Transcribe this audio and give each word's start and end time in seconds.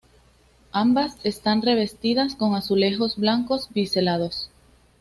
Ambas 0.71 1.17
están 1.23 1.61
revestidas 1.61 2.33
con 2.35 2.55
azulejos 2.55 3.17
blancos 3.17 3.69
biselados. 3.71 4.49